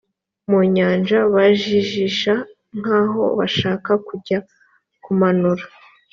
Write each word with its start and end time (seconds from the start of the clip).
mu 0.49 0.59
nyanja 0.75 1.19
bajijisha 1.33 2.33
nk 2.79 2.87
aho 3.01 3.21
bashaka 3.37 3.91
kujya 4.07 4.37
kumanura 5.03 5.63